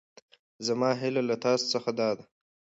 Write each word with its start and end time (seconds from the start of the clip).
زما 0.67 0.89
هېله 1.01 1.21
له 1.29 1.35
تاسو 1.45 1.65
څخه 1.73 1.89
دا 1.99 2.09
ده. 2.17 2.23